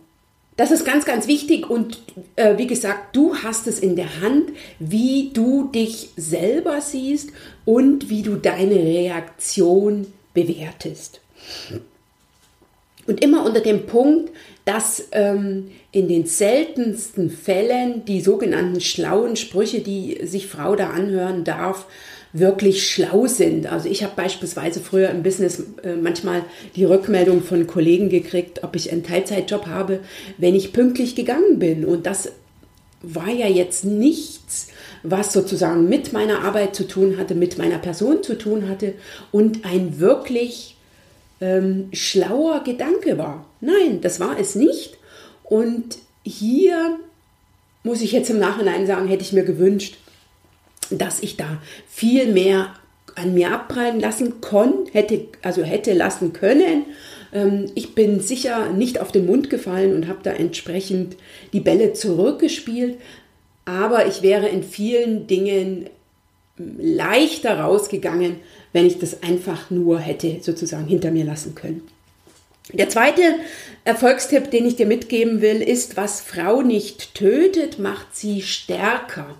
Das 0.58 0.70
ist 0.70 0.86
ganz, 0.86 1.06
ganz 1.06 1.26
wichtig 1.26 1.72
und 1.72 2.04
äh, 2.36 2.60
wie 2.60 2.68
gesagt, 2.68 3.16
du 3.16 3.36
hast 3.36 3.66
es 3.66 3.80
in 3.80 3.96
der 3.96 4.22
Hand, 4.22 4.52
wie 4.78 5.32
du 5.34 5.72
dich 5.74 6.10
selber 6.18 6.82
siehst 6.82 7.32
und 7.66 8.12
wie 8.12 8.22
du 8.22 8.36
deine 8.36 8.76
Reaktion 8.76 10.06
bewertest. 10.34 11.22
Und 13.08 13.24
immer 13.24 13.46
unter 13.46 13.62
dem 13.62 13.88
Punkt, 13.88 14.32
dass 14.66 15.08
ähm, 15.12 15.72
in 15.92 16.08
den 16.08 16.26
seltensten 16.26 17.30
Fällen 17.30 18.06
die 18.06 18.22
sogenannten 18.22 18.80
schlauen 18.80 19.36
Sprüche, 19.36 19.82
die 19.82 20.20
sich 20.26 20.48
Frau 20.48 20.76
da 20.76 20.92
anhören 20.92 21.44
darf, 21.44 21.88
wirklich 22.34 22.90
schlau 22.90 23.28
sind. 23.28 23.68
Also 23.68 23.90
ich 23.90 24.04
habe 24.04 24.14
beispielsweise 24.16 24.80
früher 24.80 25.10
im 25.10 25.24
Business 25.24 25.64
äh, 25.84 25.96
manchmal 25.96 26.44
die 26.76 26.86
Rückmeldung 26.86 27.42
von 27.42 27.68
Kollegen 27.68 28.10
gekriegt, 28.10 28.64
ob 28.64 28.76
ich 28.76 28.92
einen 28.92 29.04
Teilzeitjob 29.04 29.68
habe, 29.68 30.00
wenn 30.38 30.56
ich 30.56 30.72
pünktlich 30.72 31.16
gegangen 31.16 31.60
bin. 31.60 31.84
Und 31.84 32.06
das 32.06 32.32
war 33.02 33.30
ja 33.30 33.48
jetzt 33.48 33.84
nichts, 33.84 34.70
was 35.04 35.34
sozusagen 35.34 35.90
mit 35.90 36.14
meiner 36.14 36.44
Arbeit 36.44 36.76
zu 36.76 36.88
tun 36.88 37.18
hatte, 37.18 37.36
mit 37.36 37.58
meiner 37.58 37.80
Person 37.80 38.24
zu 38.24 38.38
tun 38.38 38.70
hatte 38.70 38.94
und 39.32 39.66
ein 39.66 40.00
wirklich 40.00 40.78
ähm, 41.40 41.90
schlauer 41.92 42.64
Gedanke 42.64 43.18
war. 43.18 43.46
Nein, 43.62 44.02
das 44.02 44.20
war 44.20 44.40
es 44.40 44.56
nicht. 44.56 44.98
Und 45.44 45.98
hier 46.24 47.00
muss 47.84 48.02
ich 48.02 48.12
jetzt 48.12 48.30
im 48.30 48.40
Nachhinein 48.40 48.86
sagen, 48.86 49.08
hätte 49.08 49.24
ich 49.24 49.34
mir 49.34 49.44
gewünscht, 49.44 49.98
dass 50.92 51.22
ich 51.22 51.38
da 51.38 51.62
viel 51.88 52.32
mehr 52.32 52.74
an 53.16 53.34
mir 53.34 53.52
abprallen 53.52 54.00
lassen 54.00 54.40
konnte, 54.42 54.94
hätte, 54.94 55.26
also 55.42 55.64
hätte 55.64 55.94
lassen 55.94 56.32
können. 56.34 56.86
Ähm, 57.34 57.66
ich 57.76 57.96
bin 57.96 58.20
sicher 58.20 58.72
nicht 58.72 59.00
auf 59.00 59.12
den 59.12 59.26
Mund 59.26 59.50
gefallen 59.50 59.96
und 59.96 60.08
habe 60.08 60.20
da 60.24 60.32
entsprechend 60.32 61.18
die 61.54 61.60
Bälle 61.60 61.94
zurückgespielt, 61.94 62.98
aber 63.66 64.08
ich 64.08 64.22
wäre 64.22 64.48
in 64.48 64.64
vielen 64.64 65.28
Dingen 65.28 65.90
leichter 66.58 67.60
rausgegangen, 67.60 68.38
wenn 68.74 68.86
ich 68.86 69.00
das 69.00 69.24
einfach 69.24 69.70
nur 69.70 70.00
hätte 70.00 70.40
sozusagen 70.42 70.86
hinter 70.86 71.12
mir 71.12 71.26
lassen 71.26 71.56
können. 71.56 71.82
Der 72.74 72.90
zweite 72.90 73.22
Erfolgstipp, 73.84 74.52
den 74.52 74.66
ich 74.66 74.76
dir 74.76 74.86
mitgeben 74.86 75.42
will, 75.42 75.62
ist, 75.62 75.98
was 75.98 76.22
Frau 76.22 76.62
nicht 76.62 77.16
tötet, 77.16 77.80
macht 77.80 78.16
sie 78.16 78.42
stärker. 78.42 79.36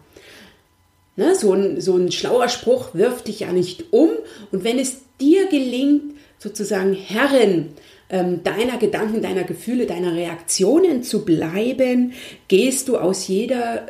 Ne, 1.16 1.36
so, 1.36 1.54
ein, 1.54 1.80
so 1.80 1.96
ein 1.96 2.12
schlauer 2.12 2.50
Spruch 2.50 2.94
wirft 2.94 3.28
dich 3.28 3.42
ja 3.42 3.52
nicht 3.52 3.86
um. 3.92 4.10
Und 4.52 4.64
wenn 4.64 4.80
es 4.80 5.02
dir 5.20 5.48
gelingt, 5.48 6.16
sozusagen 6.40 6.94
Herrin 6.94 7.70
ähm, 8.10 8.44
deiner 8.44 8.78
Gedanken, 8.78 9.22
deiner 9.22 9.44
Gefühle, 9.44 9.86
deiner 9.86 10.16
Reaktionen 10.16 11.04
zu 11.04 11.24
bleiben, 11.24 12.14
gehst 12.48 12.88
du 12.88 12.98
aus 12.98 13.28
jeder 13.28 13.88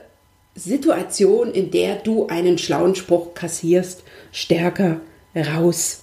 Situation, 0.63 1.51
in 1.51 1.71
der 1.71 1.95
du 1.95 2.27
einen 2.27 2.57
schlauen 2.57 2.95
Spruch 2.95 3.33
kassierst, 3.33 4.03
stärker 4.31 5.01
raus. 5.35 6.01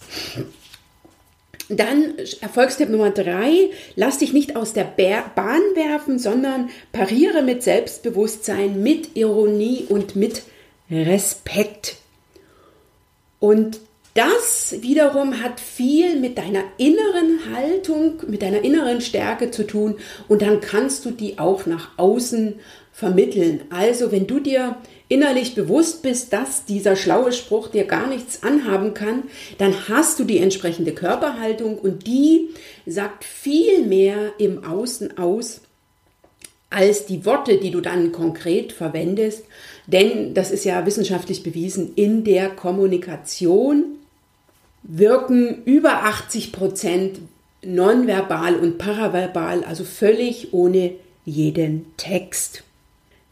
Dann 1.68 2.14
Erfolgstipp 2.40 2.88
Nummer 2.88 3.10
drei, 3.10 3.70
lass 3.94 4.18
dich 4.18 4.32
nicht 4.32 4.56
aus 4.56 4.72
der 4.72 4.84
Bahn 4.84 5.60
werfen, 5.74 6.18
sondern 6.18 6.70
pariere 6.92 7.42
mit 7.42 7.62
Selbstbewusstsein, 7.62 8.82
mit 8.82 9.16
Ironie 9.16 9.84
und 9.88 10.16
mit 10.16 10.44
Respekt. 10.90 11.96
Und 13.38 13.80
das 14.14 14.74
wiederum 14.80 15.42
hat 15.42 15.60
viel 15.60 16.18
mit 16.18 16.38
deiner 16.38 16.64
inneren 16.76 17.54
Haltung, 17.54 18.14
mit 18.26 18.42
deiner 18.42 18.64
inneren 18.64 19.00
Stärke 19.00 19.50
zu 19.50 19.64
tun 19.64 19.98
und 20.26 20.42
dann 20.42 20.60
kannst 20.60 21.04
du 21.04 21.12
die 21.12 21.38
auch 21.38 21.66
nach 21.66 21.90
außen 21.98 22.58
vermitteln. 22.98 23.60
Also 23.70 24.10
wenn 24.10 24.26
du 24.26 24.40
dir 24.40 24.76
innerlich 25.06 25.54
bewusst 25.54 26.02
bist, 26.02 26.32
dass 26.32 26.64
dieser 26.64 26.96
schlaue 26.96 27.30
Spruch 27.30 27.68
dir 27.68 27.84
gar 27.84 28.08
nichts 28.08 28.42
anhaben 28.42 28.92
kann, 28.92 29.22
dann 29.56 29.88
hast 29.88 30.18
du 30.18 30.24
die 30.24 30.38
entsprechende 30.38 30.90
Körperhaltung 30.90 31.78
und 31.78 32.08
die 32.08 32.48
sagt 32.86 33.22
viel 33.22 33.84
mehr 33.84 34.32
im 34.38 34.64
Außen 34.64 35.16
aus 35.16 35.60
als 36.70 37.06
die 37.06 37.24
Worte, 37.24 37.58
die 37.58 37.70
du 37.70 37.80
dann 37.80 38.10
konkret 38.10 38.72
verwendest. 38.72 39.44
Denn 39.86 40.34
das 40.34 40.50
ist 40.50 40.64
ja 40.64 40.84
wissenschaftlich 40.84 41.44
bewiesen, 41.44 41.92
in 41.94 42.24
der 42.24 42.50
Kommunikation 42.50 43.84
wirken 44.82 45.62
über 45.66 46.02
80 46.02 46.50
Prozent 46.50 47.20
nonverbal 47.62 48.56
und 48.56 48.76
paraverbal, 48.76 49.62
also 49.62 49.84
völlig 49.84 50.52
ohne 50.52 50.94
jeden 51.24 51.86
Text. 51.96 52.64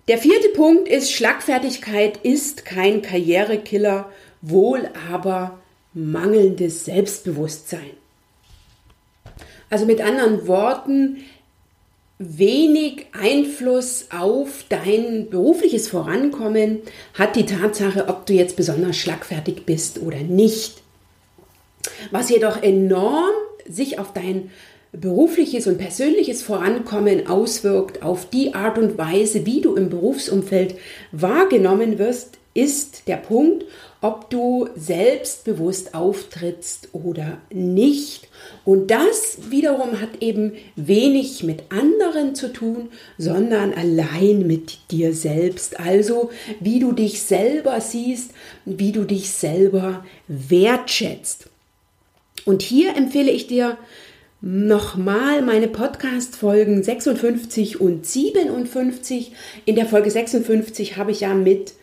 Der 0.09 0.19
vierte 0.19 0.51
Punkt 0.51 0.89
ist, 0.89 1.11
Schlagfertigkeit 1.11 2.19
ist 2.19 2.65
kein 2.65 3.03
Karrierekiller, 3.03 4.11
wohl 4.41 4.89
aber 5.11 5.59
mangelndes 5.95 6.85
Selbstbewusstsein. 6.85 7.91
Also 9.69 9.85
mit 9.85 10.01
anderen 10.01 10.47
Worten, 10.47 11.25
wenig 12.19 13.07
Einfluss 13.13 14.07
auf 14.17 14.65
dein 14.69 15.29
berufliches 15.29 15.89
Vorankommen 15.89 16.83
hat 17.15 17.35
die 17.35 17.47
Tatsache, 17.47 18.09
ob 18.09 18.27
du 18.27 18.33
jetzt 18.33 18.57
besonders 18.57 18.97
schlagfertig 18.97 19.67
bist 19.67 19.99
oder 19.99 20.19
nicht. 20.19 20.83
Was 22.13 22.31
jedoch 22.31 22.63
enorm 22.63 23.35
sich 23.69 23.99
auf 23.99 24.13
dein 24.13 24.51
berufliches 25.01 25.67
und 25.67 25.79
persönliches 25.79 26.43
Vorankommen 26.43 27.27
auswirkt, 27.27 28.03
auf 28.03 28.29
die 28.31 28.55
Art 28.55 28.79
und 28.79 28.99
Weise, 28.99 29.47
wie 29.47 29.61
du 29.61 29.75
im 29.75 29.91
Berufsumfeld 29.91 30.77
wahrgenommen 31.13 31.99
wirst, 31.99 32.39
ist 32.55 33.07
der 33.07 33.17
Punkt, 33.17 33.67
ob 34.01 34.31
du 34.31 34.69
selbstbewusst 34.77 35.95
auftrittst 35.95 36.89
oder 36.93 37.39
nicht. 37.51 38.29
Und 38.65 38.91
das 38.91 39.51
wiederum 39.51 40.01
hat 40.01 40.23
eben 40.23 40.53
wenig 40.75 41.43
mit 41.43 41.65
anderen 41.71 42.35
zu 42.35 42.53
tun, 42.53 42.89
sondern 43.19 43.75
allein 43.75 44.47
mit 44.47 44.91
dir 44.91 45.13
selbst. 45.13 45.79
Also 45.79 46.31
wie 46.61 46.79
du 46.79 46.93
dich 46.93 47.23
selber 47.23 47.81
siehst, 47.81 48.31
wie 48.65 48.93
du 48.93 49.05
dich 49.05 49.31
selber 49.31 50.05
wertschätzt. 50.29 51.49
Und 52.47 52.63
hier 52.63 52.97
empfehle 52.97 53.31
ich 53.31 53.49
dir 53.49 53.77
nochmal 54.41 55.43
meine 55.43 55.69
Podcast-Folgen 55.69 56.83
56 56.83 57.81
und 57.81 58.07
57. 58.07 59.33
In 59.65 59.77
der 59.77 59.87
Folge 59.87 60.11
56 60.11 60.97
habe 60.97 61.11
ich 61.11 61.21
ja 61.21 61.35
mit 61.35 61.75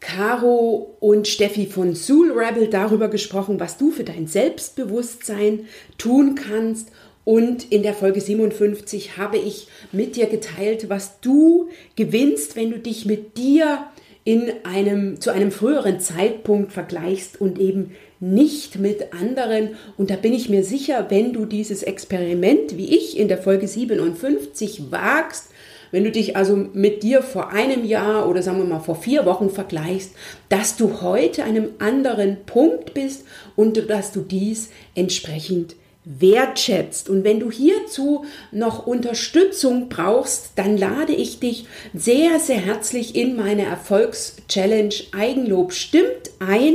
Caro 0.00 0.96
und 1.00 1.28
Steffi 1.28 1.66
von 1.66 1.94
Soul 1.94 2.32
Rebel 2.32 2.68
darüber 2.68 3.08
gesprochen, 3.08 3.60
was 3.60 3.76
du 3.76 3.90
für 3.90 4.04
dein 4.04 4.26
Selbstbewusstsein 4.26 5.66
tun 5.98 6.34
kannst. 6.34 6.90
Und 7.24 7.70
in 7.70 7.82
der 7.82 7.92
Folge 7.92 8.20
57 8.20 9.18
habe 9.18 9.36
ich 9.36 9.68
mit 9.92 10.16
dir 10.16 10.26
geteilt, 10.26 10.88
was 10.88 11.20
du 11.20 11.68
gewinnst, 11.94 12.56
wenn 12.56 12.70
du 12.70 12.78
dich 12.78 13.04
mit 13.04 13.36
dir 13.36 13.84
in 14.24 14.50
einem, 14.64 15.20
zu 15.20 15.30
einem 15.30 15.50
früheren 15.50 16.00
Zeitpunkt 16.00 16.72
vergleichst 16.72 17.38
und 17.38 17.58
eben 17.58 17.92
nicht 18.20 18.78
mit 18.78 19.12
anderen. 19.12 19.70
Und 19.96 20.10
da 20.10 20.16
bin 20.16 20.32
ich 20.32 20.48
mir 20.48 20.62
sicher, 20.62 21.06
wenn 21.08 21.32
du 21.32 21.46
dieses 21.46 21.82
Experiment, 21.82 22.76
wie 22.76 22.94
ich 22.94 23.18
in 23.18 23.28
der 23.28 23.38
Folge 23.38 23.66
57 23.66 24.90
wagst, 24.90 25.48
wenn 25.90 26.04
du 26.04 26.12
dich 26.12 26.36
also 26.36 26.54
mit 26.56 27.02
dir 27.02 27.22
vor 27.22 27.50
einem 27.50 27.84
Jahr 27.84 28.28
oder 28.28 28.42
sagen 28.42 28.58
wir 28.58 28.64
mal 28.64 28.78
vor 28.78 28.94
vier 28.94 29.26
Wochen 29.26 29.50
vergleichst, 29.50 30.12
dass 30.48 30.76
du 30.76 31.00
heute 31.00 31.42
einem 31.42 31.70
anderen 31.78 32.44
Punkt 32.46 32.94
bist 32.94 33.24
und 33.56 33.90
dass 33.90 34.12
du 34.12 34.20
dies 34.20 34.70
entsprechend 34.94 35.74
wertschätzt. 36.04 37.08
Und 37.10 37.24
wenn 37.24 37.40
du 37.40 37.50
hierzu 37.50 38.24
noch 38.52 38.86
Unterstützung 38.86 39.88
brauchst, 39.88 40.52
dann 40.56 40.76
lade 40.76 41.12
ich 41.12 41.40
dich 41.40 41.66
sehr, 41.92 42.40
sehr 42.40 42.58
herzlich 42.58 43.14
in 43.14 43.36
meine 43.36 43.64
Erfolgschallenge 43.64 44.94
Eigenlob 45.12 45.72
stimmt 45.72 46.30
ein, 46.38 46.74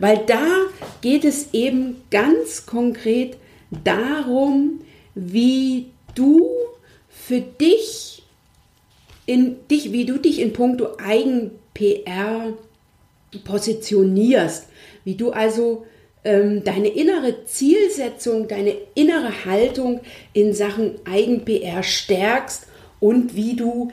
weil 0.00 0.18
da 0.26 0.46
geht 1.00 1.24
es 1.24 1.48
eben 1.52 2.02
ganz 2.10 2.66
konkret 2.66 3.36
darum, 3.84 4.80
wie 5.14 5.90
du 6.14 6.50
für 7.08 7.40
dich 7.40 8.22
in 9.26 9.56
dich, 9.68 9.92
wie 9.92 10.04
du 10.04 10.18
dich 10.18 10.40
in 10.40 10.52
puncto 10.52 10.96
Eigen-PR 10.98 12.52
positionierst, 13.44 14.66
wie 15.04 15.14
du 15.14 15.30
also 15.30 15.86
deine 16.24 16.88
innere 16.88 17.44
Zielsetzung, 17.44 18.48
deine 18.48 18.74
innere 18.94 19.44
Haltung 19.44 20.00
in 20.32 20.54
Sachen 20.54 20.94
Eigen-PR 21.04 21.82
stärkst 21.82 22.66
und 22.98 23.36
wie 23.36 23.56
du 23.56 23.92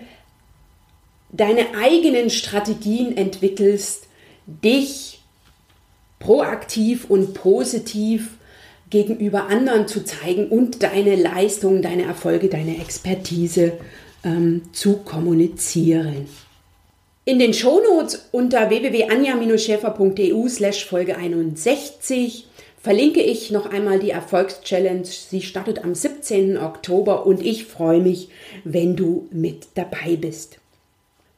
deine 1.32 1.76
eigenen 1.78 2.30
Strategien 2.30 3.18
entwickelst, 3.18 4.08
dich 4.46 5.20
proaktiv 6.20 7.10
und 7.10 7.34
positiv 7.34 8.30
gegenüber 8.90 9.48
anderen 9.48 9.88
zu 9.88 10.04
zeigen 10.04 10.48
und 10.50 10.84
deine 10.84 11.16
Leistungen, 11.16 11.82
deine 11.82 12.04
Erfolge, 12.04 12.50
deine 12.50 12.80
Expertise 12.80 13.74
ähm, 14.24 14.64
zu 14.74 14.98
kommunizieren. 14.98 16.28
In 17.24 17.38
den 17.38 17.54
Shownotes 17.54 18.30
unter 18.32 18.72
www.anja-schäfer.eu 18.72 20.48
slash 20.50 20.86
Folge 20.86 21.18
61 21.18 22.48
verlinke 22.82 23.22
ich 23.22 23.52
noch 23.52 23.68
einmal 23.68 24.00
die 24.00 24.10
Erfolgschallenge. 24.10 25.06
Sie 25.06 25.44
startet 25.44 25.84
am 25.84 25.94
17. 25.94 26.58
Oktober 26.58 27.28
und 27.28 27.46
ich 27.46 27.66
freue 27.66 28.00
mich, 28.00 28.30
wenn 28.64 28.96
du 28.96 29.28
mit 29.30 29.68
dabei 29.76 30.16
bist. 30.16 30.58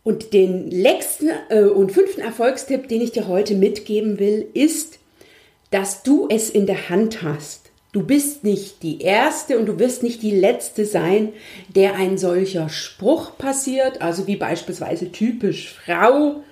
Und 0.06 0.32
den 0.32 0.72
letzten 0.72 1.32
äh, 1.50 1.64
und 1.64 1.92
fünften 1.92 2.22
Erfolgstipp, 2.22 2.88
den 2.88 3.02
ich 3.02 3.12
dir 3.12 3.28
heute 3.28 3.56
mitgeben 3.56 4.20
will, 4.20 4.48
ist, 4.54 5.00
dass 5.70 6.02
du 6.02 6.30
es 6.30 6.50
in 6.50 6.66
der 6.66 6.88
Hand 6.88 7.24
hast. 7.24 7.72
Du 7.94 8.02
bist 8.02 8.44
nicht 8.44 8.82
die 8.82 9.02
Erste 9.02 9.60
und 9.60 9.68
du 9.68 9.78
wirst 9.78 10.02
nicht 10.02 10.24
die 10.24 10.32
Letzte 10.32 10.84
sein, 10.84 11.32
der 11.76 11.94
ein 11.94 12.18
solcher 12.18 12.68
Spruch 12.68 13.38
passiert, 13.38 14.02
also 14.02 14.26
wie 14.26 14.36
beispielsweise 14.36 15.12
typisch 15.12 15.76
Frau 15.76 16.44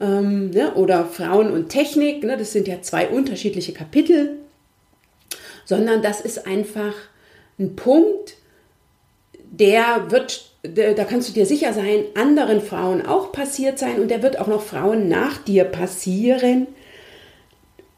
ähm, 0.00 0.48
ne, 0.48 0.74
oder 0.74 1.04
Frauen 1.04 1.52
und 1.52 1.68
Technik, 1.68 2.24
ne, 2.24 2.38
das 2.38 2.52
sind 2.52 2.66
ja 2.66 2.80
zwei 2.80 3.08
unterschiedliche 3.08 3.74
Kapitel, 3.74 4.36
sondern 5.66 6.00
das 6.00 6.22
ist 6.22 6.46
einfach 6.46 6.94
ein 7.58 7.76
Punkt, 7.76 8.36
der 9.50 10.10
wird, 10.10 10.50
da 10.62 11.04
kannst 11.04 11.28
du 11.28 11.34
dir 11.34 11.44
sicher 11.44 11.74
sein, 11.74 12.04
anderen 12.14 12.62
Frauen 12.62 13.04
auch 13.04 13.32
passiert 13.32 13.78
sein 13.78 14.00
und 14.00 14.10
der 14.10 14.22
wird 14.22 14.40
auch 14.40 14.46
noch 14.46 14.62
Frauen 14.62 15.10
nach 15.10 15.36
dir 15.36 15.64
passieren 15.64 16.68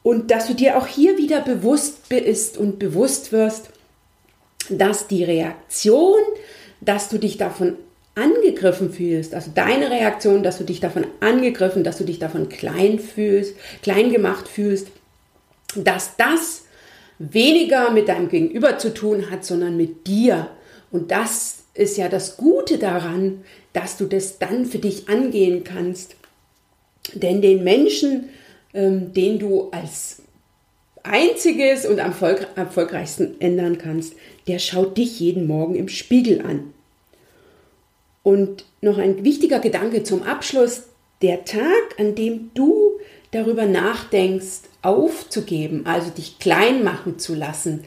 und 0.02 0.30
dass 0.30 0.48
du 0.48 0.54
dir 0.54 0.76
auch 0.76 0.86
hier 0.86 1.16
wieder 1.18 1.40
bewusst 1.40 2.08
bist 2.08 2.58
und 2.58 2.78
bewusst 2.78 3.32
wirst, 3.32 3.70
dass 4.68 5.06
die 5.06 5.24
Reaktion, 5.24 6.20
dass 6.80 7.08
du 7.08 7.18
dich 7.18 7.36
davon 7.36 7.76
angegriffen 8.14 8.92
fühlst, 8.92 9.34
also 9.34 9.50
deine 9.54 9.90
Reaktion, 9.90 10.42
dass 10.42 10.58
du 10.58 10.64
dich 10.64 10.80
davon 10.80 11.06
angegriffen, 11.20 11.82
dass 11.82 11.98
du 11.98 12.04
dich 12.04 12.18
davon 12.18 12.48
klein 12.48 12.98
fühlst, 12.98 13.56
klein 13.82 14.12
gemacht 14.12 14.48
fühlst, 14.48 14.88
dass 15.74 16.16
das 16.16 16.62
weniger 17.18 17.90
mit 17.90 18.08
deinem 18.08 18.28
Gegenüber 18.28 18.78
zu 18.78 18.92
tun 18.92 19.30
hat, 19.30 19.44
sondern 19.44 19.76
mit 19.76 20.06
dir. 20.06 20.48
Und 20.90 21.10
das 21.10 21.64
ist 21.74 21.96
ja 21.96 22.08
das 22.08 22.36
Gute 22.36 22.78
daran, 22.78 23.44
dass 23.72 23.96
du 23.96 24.04
das 24.04 24.38
dann 24.38 24.66
für 24.66 24.78
dich 24.78 25.08
angehen 25.08 25.64
kannst. 25.64 26.16
Denn 27.14 27.40
den 27.40 27.64
Menschen, 27.64 28.28
ähm, 28.74 29.12
den 29.12 29.38
du 29.38 29.70
als 29.70 30.22
einziges 31.02 31.86
und 31.86 32.00
am 32.00 32.14
erfolgreichsten 32.54 33.40
ändern 33.40 33.78
kannst, 33.78 34.14
der 34.46 34.58
schaut 34.58 34.96
dich 34.96 35.18
jeden 35.20 35.46
Morgen 35.46 35.74
im 35.74 35.88
Spiegel 35.88 36.42
an. 36.42 36.72
Und 38.22 38.64
noch 38.80 38.98
ein 38.98 39.24
wichtiger 39.24 39.58
Gedanke 39.58 40.04
zum 40.04 40.22
Abschluss. 40.22 40.84
Der 41.22 41.44
Tag, 41.44 41.98
an 41.98 42.14
dem 42.14 42.50
du 42.54 42.98
darüber 43.30 43.66
nachdenkst, 43.66 44.62
aufzugeben, 44.82 45.86
also 45.86 46.10
dich 46.10 46.38
klein 46.38 46.82
machen 46.84 47.18
zu 47.18 47.34
lassen, 47.34 47.84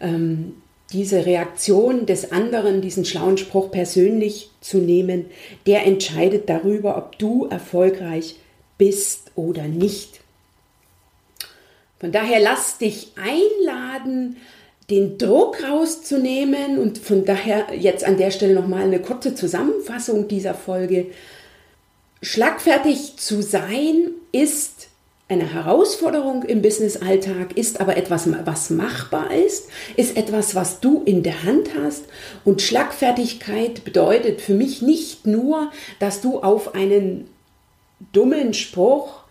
ähm, 0.00 0.54
diese 0.92 1.26
Reaktion 1.26 2.06
des 2.06 2.30
anderen, 2.30 2.80
diesen 2.80 3.04
schlauen 3.04 3.38
Spruch 3.38 3.70
persönlich 3.70 4.50
zu 4.60 4.78
nehmen, 4.78 5.26
der 5.66 5.84
entscheidet 5.84 6.48
darüber, 6.48 6.96
ob 6.96 7.18
du 7.18 7.46
erfolgreich 7.46 8.36
bist 8.78 9.32
oder 9.34 9.64
nicht. 9.64 10.20
Von 11.98 12.12
daher 12.12 12.40
lass 12.40 12.78
dich 12.78 13.12
einladen, 13.16 14.36
den 14.90 15.18
Druck 15.18 15.62
rauszunehmen 15.64 16.78
und 16.78 16.98
von 16.98 17.24
daher 17.24 17.74
jetzt 17.74 18.04
an 18.04 18.18
der 18.18 18.30
Stelle 18.30 18.54
nochmal 18.54 18.82
eine 18.82 19.00
kurze 19.00 19.34
Zusammenfassung 19.34 20.28
dieser 20.28 20.54
Folge. 20.54 21.06
Schlagfertig 22.22 23.16
zu 23.16 23.42
sein 23.42 24.10
ist 24.32 24.88
eine 25.28 25.52
Herausforderung 25.52 26.44
im 26.44 26.62
Business-Alltag, 26.62 27.56
ist 27.56 27.80
aber 27.80 27.96
etwas, 27.96 28.28
was 28.44 28.70
machbar 28.70 29.34
ist, 29.34 29.68
ist 29.96 30.16
etwas, 30.16 30.54
was 30.54 30.78
du 30.78 31.02
in 31.04 31.24
der 31.24 31.42
Hand 31.42 31.70
hast. 31.82 32.04
Und 32.44 32.62
Schlagfertigkeit 32.62 33.82
bedeutet 33.82 34.40
für 34.40 34.54
mich 34.54 34.82
nicht 34.82 35.26
nur, 35.26 35.72
dass 35.98 36.20
du 36.20 36.40
auf 36.40 36.76
einen 36.76 37.28
dummen 38.12 38.54
Spruch 38.54 39.25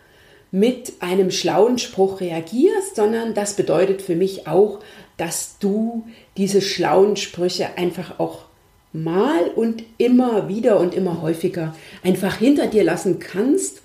mit 0.56 0.94
einem 1.02 1.32
schlauen 1.32 1.78
Spruch 1.78 2.22
reagierst, 2.22 2.96
sondern 2.96 3.34
das 3.34 3.56
bedeutet 3.56 4.02
für 4.02 4.16
mich 4.16 4.48
auch, 4.48 4.80
dass 5.18 5.58
du 5.60 6.08
diese 6.38 6.62
schlauen 6.62 7.18
Sprüche 7.18 7.78
einfach 7.78 8.20
auch 8.22 8.46
mal 8.94 9.50
und 9.54 9.84
immer 9.98 10.48
wieder 10.48 10.80
und 10.80 10.94
immer 10.94 11.22
häufiger 11.22 11.76
einfach 12.04 12.38
hinter 12.38 12.68
dir 12.68 12.86
lassen 12.86 13.20
kannst 13.20 13.82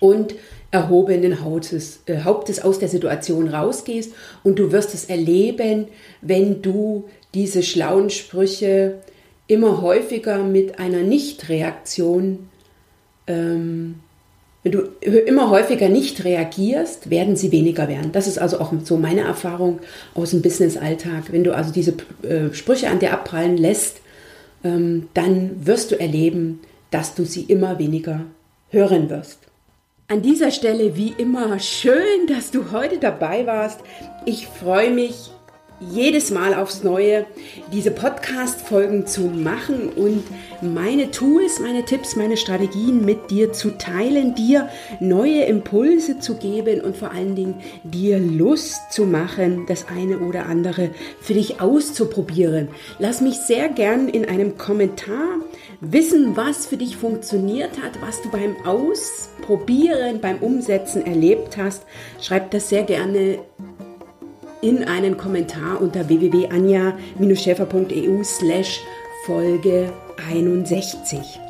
und 0.00 0.34
erhobenen 0.72 1.44
Hauptes, 1.44 2.00
äh, 2.06 2.22
Hauptes 2.24 2.60
aus 2.60 2.80
der 2.80 2.88
Situation 2.88 3.46
rausgehst. 3.46 4.12
Und 4.42 4.58
du 4.58 4.72
wirst 4.72 4.94
es 4.94 5.04
erleben, 5.04 5.86
wenn 6.22 6.60
du 6.60 7.08
diese 7.34 7.62
schlauen 7.62 8.10
Sprüche 8.10 8.98
immer 9.46 9.80
häufiger 9.80 10.42
mit 10.42 10.80
einer 10.80 11.02
Nichtreaktion, 11.02 12.48
ähm, 13.28 14.00
wenn 14.62 14.72
du 14.72 14.80
immer 15.02 15.50
häufiger 15.50 15.88
nicht 15.88 16.24
reagierst, 16.24 17.10
werden 17.10 17.36
sie 17.36 17.52
weniger 17.52 17.88
werden. 17.88 18.10
Das 18.12 18.26
ist 18.26 18.38
also 18.38 18.60
auch 18.60 18.72
so 18.82 18.96
meine 18.96 19.20
Erfahrung 19.20 19.78
aus 20.14 20.30
dem 20.30 20.42
Business-Alltag. 20.42 21.32
Wenn 21.32 21.44
du 21.44 21.54
also 21.54 21.72
diese 21.72 21.94
äh, 22.22 22.52
Sprüche 22.52 22.90
an 22.90 22.98
dir 22.98 23.12
abprallen 23.12 23.56
lässt, 23.56 24.00
ähm, 24.64 25.08
dann 25.14 25.64
wirst 25.64 25.92
du 25.92 26.00
erleben, 26.00 26.60
dass 26.90 27.14
du 27.14 27.24
sie 27.24 27.42
immer 27.42 27.78
weniger 27.78 28.22
hören 28.70 29.08
wirst. 29.10 29.38
An 30.08 30.22
dieser 30.22 30.50
Stelle 30.50 30.96
wie 30.96 31.14
immer 31.18 31.58
schön, 31.60 32.26
dass 32.26 32.50
du 32.50 32.72
heute 32.72 32.98
dabei 32.98 33.46
warst. 33.46 33.80
Ich 34.24 34.46
freue 34.46 34.90
mich 34.90 35.30
jedes 35.80 36.30
Mal 36.30 36.54
aufs 36.54 36.82
Neue 36.82 37.26
diese 37.72 37.90
Podcast-Folgen 37.90 39.06
zu 39.06 39.22
machen 39.22 39.88
und 39.90 40.24
meine 40.60 41.10
Tools, 41.10 41.60
meine 41.60 41.84
Tipps, 41.84 42.16
meine 42.16 42.36
Strategien 42.36 43.04
mit 43.04 43.30
dir 43.30 43.52
zu 43.52 43.70
teilen, 43.78 44.34
dir 44.34 44.68
neue 45.00 45.44
Impulse 45.44 46.18
zu 46.18 46.34
geben 46.34 46.80
und 46.80 46.96
vor 46.96 47.12
allen 47.12 47.36
Dingen 47.36 47.54
dir 47.84 48.18
Lust 48.18 48.92
zu 48.92 49.04
machen, 49.04 49.66
das 49.66 49.86
eine 49.88 50.18
oder 50.18 50.46
andere 50.46 50.90
für 51.20 51.34
dich 51.34 51.60
auszuprobieren. 51.60 52.68
Lass 52.98 53.20
mich 53.20 53.36
sehr 53.36 53.68
gern 53.68 54.08
in 54.08 54.24
einem 54.24 54.58
Kommentar 54.58 55.38
wissen, 55.80 56.36
was 56.36 56.66
für 56.66 56.76
dich 56.76 56.96
funktioniert 56.96 57.82
hat, 57.82 58.00
was 58.00 58.20
du 58.22 58.30
beim 58.30 58.56
Ausprobieren, 58.64 60.20
beim 60.20 60.38
Umsetzen 60.38 61.06
erlebt 61.06 61.56
hast. 61.56 61.84
Schreib 62.20 62.50
das 62.50 62.68
sehr 62.68 62.82
gerne 62.82 63.38
in 64.60 64.84
einen 64.84 65.16
Kommentar 65.16 65.80
unter 65.80 66.08
www.anja-schäfer.eu 66.08 68.24
slash 68.24 68.80
Folge 69.24 69.92
61. 70.30 71.40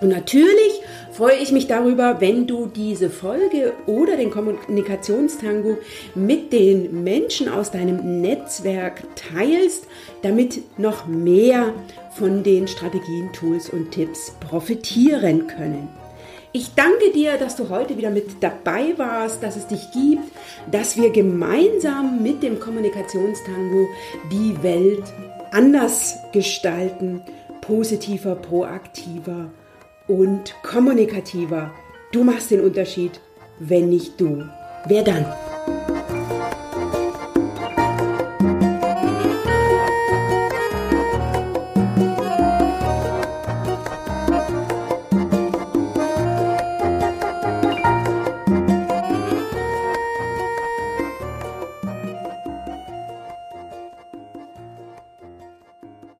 Und 0.00 0.08
natürlich 0.08 0.80
freue 1.12 1.36
ich 1.36 1.52
mich 1.52 1.66
darüber, 1.66 2.20
wenn 2.20 2.46
du 2.46 2.66
diese 2.66 3.10
Folge 3.10 3.74
oder 3.86 4.16
den 4.16 4.30
Kommunikationstango 4.30 5.76
mit 6.14 6.52
den 6.52 7.04
Menschen 7.04 7.50
aus 7.50 7.70
deinem 7.70 8.22
Netzwerk 8.22 9.02
teilst, 9.16 9.86
damit 10.22 10.78
noch 10.78 11.06
mehr 11.06 11.74
von 12.14 12.42
den 12.42 12.66
Strategien, 12.66 13.30
Tools 13.34 13.68
und 13.68 13.90
Tipps 13.90 14.32
profitieren 14.40 15.46
können. 15.46 15.88
Ich 16.52 16.74
danke 16.74 17.12
dir, 17.12 17.38
dass 17.38 17.54
du 17.54 17.68
heute 17.68 17.96
wieder 17.96 18.10
mit 18.10 18.42
dabei 18.42 18.94
warst, 18.96 19.40
dass 19.40 19.54
es 19.54 19.68
dich 19.68 19.92
gibt, 19.92 20.24
dass 20.68 20.96
wir 20.96 21.10
gemeinsam 21.10 22.24
mit 22.24 22.42
dem 22.42 22.58
Kommunikationstango 22.58 23.86
die 24.32 24.60
Welt 24.60 25.04
anders 25.52 26.16
gestalten, 26.32 27.22
positiver, 27.60 28.34
proaktiver 28.34 29.50
und 30.08 30.54
kommunikativer. 30.64 31.70
Du 32.10 32.24
machst 32.24 32.50
den 32.50 32.62
Unterschied, 32.62 33.20
wenn 33.60 33.88
nicht 33.88 34.20
du. 34.20 34.42
Wer 34.86 35.04
dann? 35.04 35.26